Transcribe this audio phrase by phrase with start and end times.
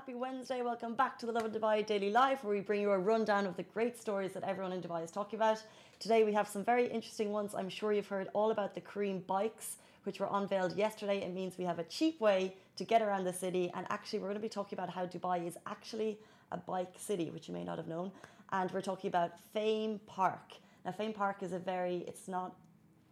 [0.00, 0.62] happy Wednesday.
[0.62, 3.54] Welcome back to the Lovin Dubai Daily Live, where we bring you a rundown of
[3.58, 5.62] the great stories that everyone in Dubai is talking about.
[5.98, 7.54] Today we have some very interesting ones.
[7.54, 11.18] I'm sure you've heard all about the Careem bikes, which were unveiled yesterday.
[11.18, 13.70] It means we have a cheap way to get around the city.
[13.74, 16.18] And actually, we're going to be talking about how Dubai is actually
[16.50, 18.10] a bike city, which you may not have known.
[18.52, 20.54] And we're talking about Fame Park.
[20.86, 22.54] Now, Fame Park is a very, it's not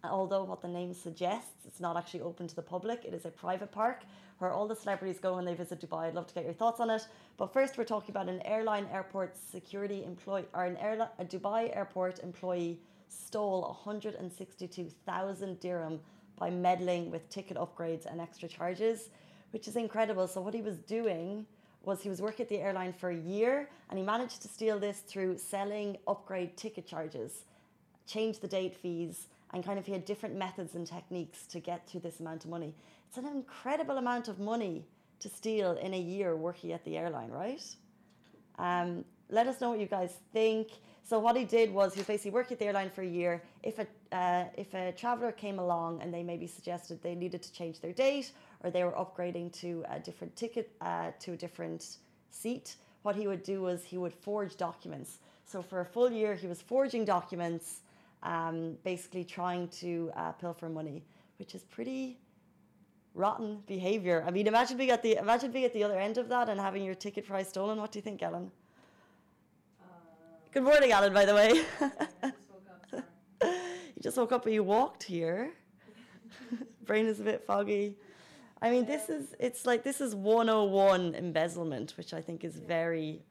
[0.05, 3.05] although what the name suggests, it's not actually open to the public.
[3.05, 4.05] It is a private park
[4.39, 6.07] where all the celebrities go when they visit Dubai.
[6.07, 7.07] I'd love to get your thoughts on it.
[7.37, 11.77] But first, we're talking about an airline airport security employee, or an airline, a Dubai
[11.77, 16.01] airport employee stole 162,000 dirham
[16.39, 19.11] by meddling with ticket upgrades and extra charges,
[19.51, 20.29] which is incredible.
[20.29, 21.45] So what he was doing
[21.85, 24.79] was he was working at the airline for a year and he managed to steal
[24.79, 27.45] this through selling upgrade ticket charges,
[28.07, 31.87] change the date fees, and kind of he had different methods and techniques to get
[31.89, 32.75] to this amount of money.
[33.09, 34.85] It's an incredible amount of money
[35.21, 37.63] to steal in a year working at the airline, right?
[38.59, 40.69] Um, let us know what you guys think.
[41.05, 43.43] So what he did was he was basically working at the airline for a year.
[43.63, 47.53] If a uh, if a traveler came along and they maybe suggested they needed to
[47.53, 51.99] change their date or they were upgrading to a different ticket uh, to a different
[52.31, 55.19] seat, what he would do was he would forge documents.
[55.45, 57.81] So for a full year, he was forging documents
[58.23, 61.05] um, basically trying to uh, pilfer money,
[61.39, 62.19] which is pretty
[63.15, 64.25] rotten behavior.
[64.27, 66.61] I mean, imagine being at the imagine being at the other end of that and
[66.61, 67.79] having your ticket price stolen.
[67.79, 68.51] What do you think, Ellen?
[69.81, 69.85] Uh,
[70.53, 71.13] Good morning, Alan.
[71.13, 71.63] By the way,
[73.43, 75.51] you just woke up but you walked here.
[76.85, 77.97] Brain is a bit foggy.
[78.61, 83.23] I mean, this is it's like this is 101 embezzlement, which I think is very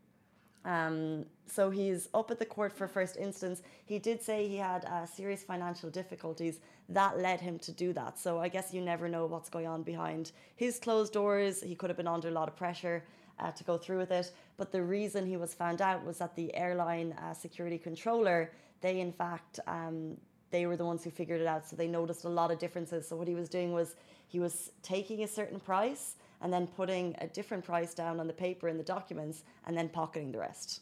[0.67, 3.61] um, so he's up at the court for first instance.
[3.85, 8.19] He did say he had uh, serious financial difficulties that led him to do that.
[8.19, 11.61] So I guess you never know what's going on behind his closed doors.
[11.61, 13.05] He could have been under a lot of pressure
[13.39, 14.33] uh, to go through with it.
[14.57, 18.51] But the reason he was found out was that the airline uh, security controller,
[18.81, 20.17] they in fact, um,
[20.51, 21.65] they were the ones who figured it out.
[21.65, 23.07] So they noticed a lot of differences.
[23.07, 23.95] So what he was doing was
[24.27, 28.33] he was taking a certain price and then putting a different price down on the
[28.33, 30.81] paper in the documents and then pocketing the rest.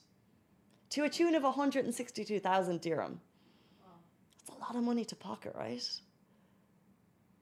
[0.92, 3.20] To a tune of 162,000 dirham.
[3.84, 3.92] Wow.
[4.38, 5.84] That's a lot of money to pocket, right?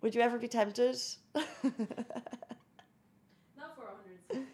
[0.02, 0.98] Would you ever be tempted?
[1.36, 1.46] Not
[3.76, 4.46] for 160.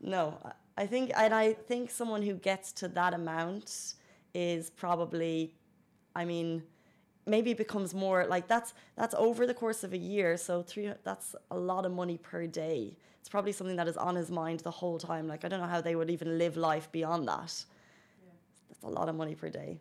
[0.00, 0.38] No,
[0.76, 3.94] I think, and I think someone who gets to that amount
[4.34, 5.54] is probably,
[6.16, 6.62] I mean,
[7.30, 11.34] maybe becomes more like that's that's over the course of a year so three that's
[11.50, 12.96] a lot of money per day.
[13.20, 15.72] It's probably something that is on his mind the whole time like i don't know
[15.76, 17.52] how they would even live life beyond that.
[18.24, 18.32] Yeah.
[18.68, 19.78] that's a lot of money per day.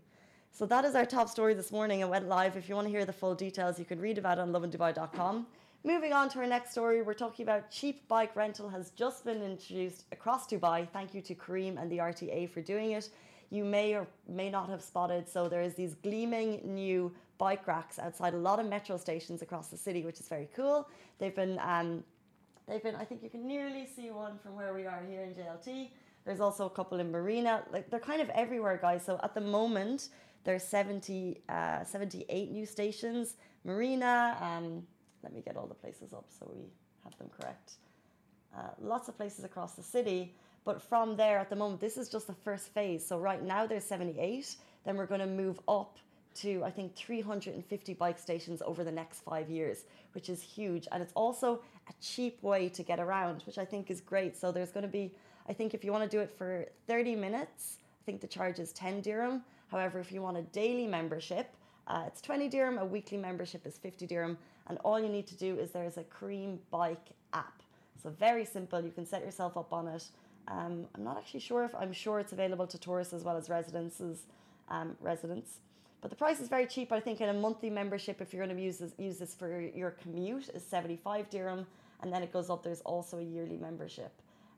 [0.52, 2.02] So that is our top story this morning.
[2.02, 2.58] It went live.
[2.58, 5.46] If you want to hear the full details you can read about it on lovindubai.com
[5.86, 9.42] moving on to our next story we're talking about cheap bike rental has just been
[9.42, 10.88] introduced across dubai.
[10.92, 13.10] Thank you to Careem and the rta for doing it
[13.50, 15.28] you may or may not have spotted.
[15.28, 19.70] So there is these gleaming new bike racks outside a lot of metro stations across
[19.70, 20.88] the city, which is very cool.
[21.18, 22.04] They've been, um,
[22.68, 22.96] they've been.
[22.96, 25.90] I think you can nearly see one from where we are here in JLT.
[26.26, 27.64] There's also a couple in Marina.
[27.72, 29.04] Like they're kind of everywhere, guys.
[29.06, 30.10] So at the moment,
[30.44, 33.36] there's 70, uh, 78 new stations.
[33.64, 34.38] Marina.
[34.40, 34.84] Um,
[35.24, 36.70] let me get all the places up so we
[37.04, 37.74] have them correct.
[38.56, 40.34] Uh, lots of places across the city.
[40.66, 43.06] But from there, at the moment, this is just the first phase.
[43.06, 44.56] So right now there's 78.
[44.86, 45.98] Then we're going to move up
[46.36, 50.88] to I think 350 bike stations over the next five years, which is huge.
[50.92, 54.38] And it's also a cheap way to get around, which I think is great.
[54.38, 55.12] So there's going to be,
[55.48, 58.60] I think if you want to do it for 30 minutes, I think the charge
[58.60, 59.44] is 10 dirham.
[59.70, 61.54] However, if you want a daily membership,
[61.88, 64.38] uh, it's 20 dirham, a weekly membership is 50 dirham.
[64.68, 67.62] And all you need to do is there's a Careem Bike app.
[68.02, 70.08] So very simple, you can set yourself up on it.
[70.50, 73.50] Um, I'm not actually sure if I'm sure it's available to tourists as well as
[73.50, 74.24] residences,
[74.70, 75.60] um, residents.
[76.02, 76.92] But the price is very cheap.
[76.92, 79.60] I think in a monthly membership, if you're going to use this, use this for
[79.60, 81.68] your commute, is 75 dirham,
[82.02, 82.64] and then it goes up.
[82.64, 84.12] There's also a yearly membership.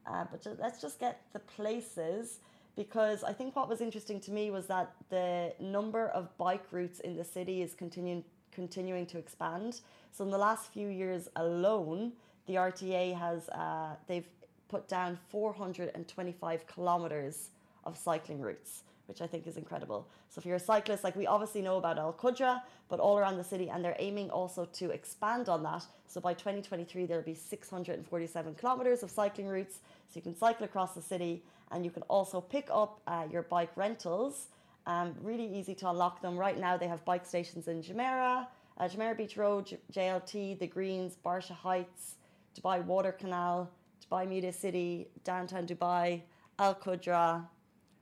[0.05, 2.39] Uh, but let's just get the places
[2.75, 6.99] because I think what was interesting to me was that the number of bike routes
[7.01, 9.79] in the city is continuing continuing to expand.
[10.11, 12.11] So in the last few years alone,
[12.47, 14.27] the RTA has uh, they've
[14.73, 17.49] put down 425 kilometers
[17.83, 20.07] of cycling routes which I think is incredible.
[20.29, 23.35] So if you're a cyclist, like we obviously know about Al Qudra, but all around
[23.35, 25.85] the city, and they're aiming also to expand on that.
[26.07, 30.93] So by 2023, there'll be 647 kilometers of cycling routes, so you can cycle across
[30.93, 34.47] the city, and you can also pick up uh, your bike rentals.
[34.87, 36.37] Um, really easy to unlock them.
[36.37, 38.47] Right now, they have bike stations in Jumeirah,
[38.77, 42.15] uh, Jumeirah Beach Road, JLT, The Greens, Barsha Heights,
[42.57, 43.69] Dubai Water Canal,
[44.19, 46.21] Media City, downtown Dubai,
[46.59, 47.47] Al Qudra.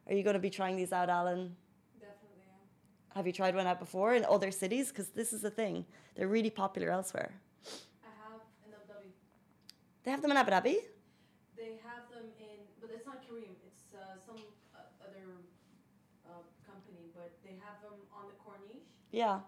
[0.08, 1.56] Are you going to be trying these out, Alan?
[2.00, 2.50] Definitely.
[3.16, 4.90] Have you tried one out before in other cities?
[4.90, 5.86] Because this is the thing,
[6.16, 7.32] they're really popular elsewhere.
[8.04, 9.12] I have in Abu Dhabi.
[10.04, 10.76] They have them in Abu Dhabi.
[11.56, 13.54] They have them in, but it's not Careem.
[13.68, 14.42] It's uh, some
[14.76, 15.28] uh, other
[16.26, 19.40] uh, company, but they have them on the Corniche, Yeah.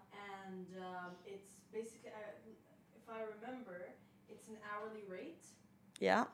[0.46, 2.38] and um, it's basically, uh,
[2.94, 3.88] if I remember,
[4.28, 5.44] it's an hourly rate
[5.98, 6.24] Yeah.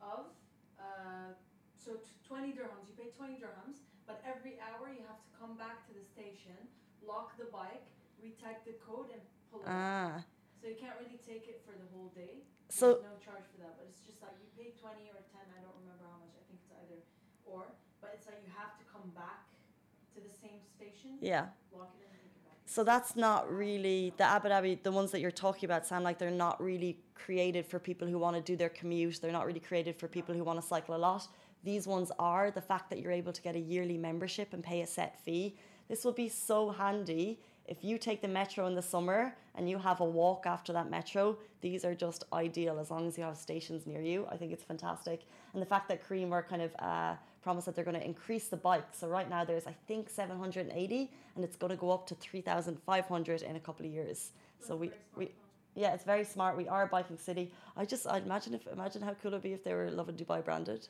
[0.00, 0.30] Of
[0.78, 1.32] uh,
[1.74, 2.90] so t- 20 dirhams.
[2.90, 6.56] You pay 20 dirhams, but every hour you have to come back to the station,
[7.04, 7.86] lock the bike,
[8.18, 9.70] retype the code, and pull it.
[9.70, 10.18] out.
[10.18, 10.24] Ah.
[10.58, 12.42] So you can't really take it for the whole day.
[12.66, 15.38] So There's no charge for that, but it's just like you pay 20 or 10,
[15.54, 16.98] I don't remember how much, I think it's either
[17.46, 17.70] or,
[18.02, 19.46] but it's like you have to come back
[20.10, 21.54] to the same station, yeah.
[21.70, 22.25] lock it in
[22.68, 24.82] So that's not really the Abu Dhabi.
[24.82, 28.18] The ones that you're talking about sound like they're not really created for people who
[28.18, 29.20] want to do their commute.
[29.22, 31.28] They're not really created for people who want to cycle a lot.
[31.62, 34.82] These ones are the fact that you're able to get a yearly membership and pay
[34.82, 35.56] a set fee.
[35.88, 39.78] This will be so handy if you take the metro in the summer and you
[39.78, 41.38] have a walk after that metro.
[41.60, 44.26] These are just ideal as long as you have stations near you.
[44.30, 45.22] I think it's fantastic.
[45.52, 47.14] And the fact that Careem are kind of uh,
[47.46, 48.98] promised that they're going to increase the bikes.
[48.98, 53.42] So right now there's I think 780 and it's going to go up to 3,500
[53.42, 54.32] in a couple of years.
[54.66, 55.30] So we, we
[55.76, 56.56] yeah, it's very smart.
[56.56, 57.52] We are a biking city.
[57.76, 60.44] I just I'd imagine if imagine how cool it'd be if they were Lovin Dubai
[60.44, 60.88] branded.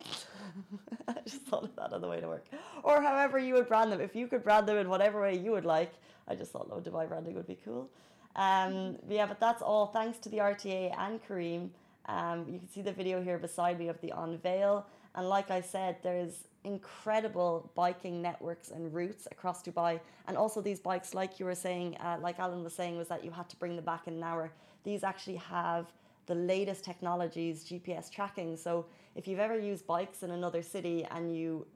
[1.08, 2.46] I just thought of that on the way to work.
[2.84, 4.00] Or however you would brand them.
[4.08, 5.94] If you could brand them in whatever way you would like,
[6.28, 7.90] I just thought Lovin Dubai branding would be cool.
[8.36, 9.86] Um, but yeah, but that's all.
[9.98, 11.70] Thanks to the RTA and Careem.
[12.16, 14.86] Um, you can see the video here beside me of the unveil.
[15.16, 20.00] And like I said, there's incredible biking networks and routes across Dubai.
[20.28, 23.24] And also these bikes, like you were saying, uh, like Alan was saying, was that
[23.24, 24.52] you had to bring them back in an hour.
[24.84, 25.92] These actually have
[26.26, 28.56] the latest technologies, GPS tracking.
[28.56, 31.66] So if you've ever used bikes in another city and you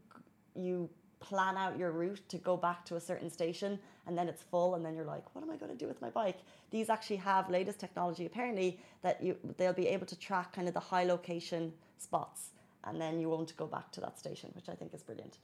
[0.55, 0.91] you
[1.21, 4.75] plan out your route to go back to a certain station and then it's full
[4.75, 6.39] and then you're like what am i going to do with my bike
[6.71, 10.73] these actually have latest technology apparently that you they'll be able to track kind of
[10.73, 12.51] the high location spots
[12.85, 15.39] and then you won't go back to that station which i think is brilliant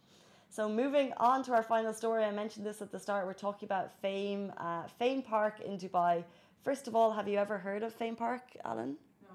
[0.48, 3.66] so moving on to our final story i mentioned this at the start we're talking
[3.66, 6.24] about fame uh, fame park in dubai
[6.64, 8.96] first of all have you ever heard of fame park alan
[9.28, 9.34] No.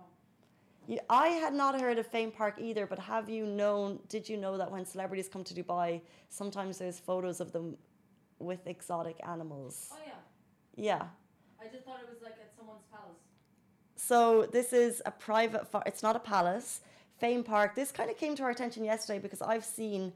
[0.94, 4.38] you, I had not heard of Fame Park either, but have you known, did you
[4.44, 5.90] know that when celebrities come to Dubai,
[6.40, 7.68] sometimes there's photos of them
[8.50, 9.76] with exotic animals?
[9.94, 10.22] Oh yeah,
[10.90, 11.04] Yeah.
[11.64, 13.22] I just thought it was like at someone's palace.
[13.96, 14.18] So
[14.58, 16.82] this is a private, fa- it's not a palace.
[17.22, 20.12] Fame Park, this kind of came to our attention yesterday because I've seen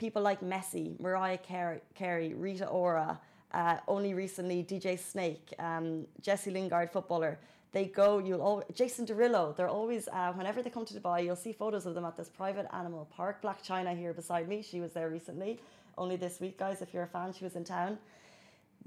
[0.00, 3.20] people like Messi, Mariah Carey, Rita Ora,
[3.54, 7.38] uh, only recently DJ Snake, um, Jesse Lingard, footballer.
[7.70, 11.36] They go, you'll always, Jason Derulo, they're always, uh, whenever they come to Dubai, you'll
[11.36, 13.40] see photos of them at this private animal park.
[13.42, 15.60] Blac Chyna here beside me, she was there recently,
[15.96, 16.82] only this week, guys.
[16.82, 17.96] If you're a fan, she was in town.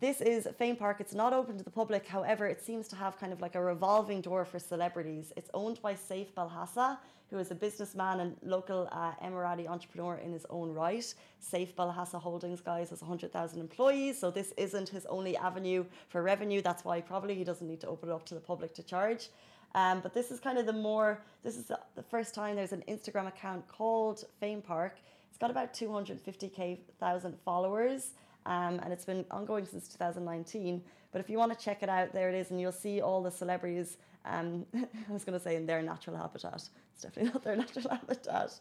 [0.04, 0.98] This is Fame Park.
[1.00, 2.06] It's not open to the public.
[2.06, 5.32] However, it seems to have kind of like a revolving door for celebrities.
[5.38, 6.98] It's owned by Saif Belhasa,
[7.30, 11.14] who is a businessman and local uh, Emirati entrepreneur in his own right.
[11.42, 16.62] Saif Belhasa Holdings, guys, has 100,000 employees, so this isn't his only avenue for revenue.
[16.62, 19.30] That's why probably he doesn't need to open it up to the public to charge.
[19.74, 22.84] Um, but this is kind of the more, this is the, first time there's an
[22.90, 24.98] Instagram account called Fame Park.
[25.30, 26.80] It's got about 250k
[27.46, 28.10] followers.
[28.46, 30.82] Um, and it's been ongoing since 2019.
[31.12, 33.22] But if you want to check it out, there it is, and you'll see all
[33.22, 33.98] the celebrities.
[34.26, 36.68] Um, I was going to say in their natural habitat.
[36.94, 38.60] It's definitely not their natural habitat.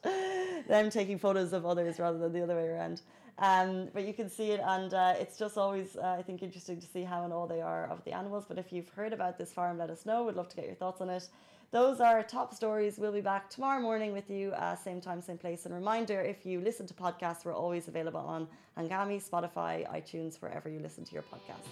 [0.68, 3.02] Them taking photos of others rather than the other way around.
[3.38, 6.80] Um, but you can see it, and uh, it's just always, uh, I think, interesting
[6.80, 8.44] to see how and all they are of the animals.
[8.46, 10.24] But if you've heard about this farm, let us know.
[10.24, 11.28] We'd love to get your thoughts on it.
[11.72, 12.98] Those are our top stories.
[12.98, 15.64] We'll be back tomorrow morning with you, uh, same time, same place.
[15.64, 20.68] And reminder if you listen to podcasts, we're always available on Anghami, Spotify, iTunes, wherever
[20.68, 21.70] you listen to your podcasts.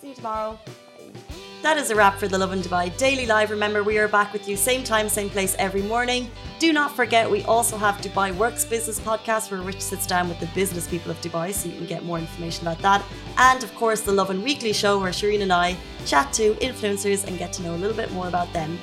[0.00, 0.58] See you tomorrow.
[0.66, 1.20] Bye.
[1.62, 3.52] That is a wrap for the Lovin Dubai Daily Live.
[3.52, 6.28] Remember, we are back with you same time, same place every morning.
[6.58, 10.40] Do not forget, we also have Dubai Works Business Podcast, where Rich sits down with
[10.40, 13.04] the business people of Dubai, so you can get more information about that.
[13.38, 17.38] And of course, the Lovin Weekly Show, where Shireen and I chat to influencers and
[17.38, 18.76] get to know a little bit more about them.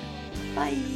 [0.55, 0.93] Bye.